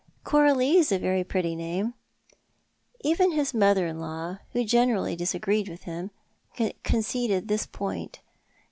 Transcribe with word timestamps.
"Coralie's 0.31 0.91
a 0.91 0.97
very 0.97 1.23
pretty 1.23 1.55
name." 1.55 1.93
Even 3.01 3.33
his 3.33 3.53
mother 3.53 3.85
in 3.85 3.99
law, 3.99 4.39
who 4.53 4.63
generally 4.65 5.15
disagreed 5.15 5.69
with 5.69 5.83
him, 5.83 6.09
conceded 6.81 7.47
this 7.49 7.67
point. 7.67 8.19